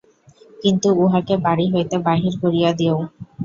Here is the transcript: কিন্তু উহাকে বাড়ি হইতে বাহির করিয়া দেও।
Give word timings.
কিন্তু 0.59 0.87
উহাকে 1.03 1.35
বাড়ি 1.45 1.65
হইতে 1.73 1.95
বাহির 2.07 2.33
করিয়া 2.41 2.71
দেও। 2.79 2.97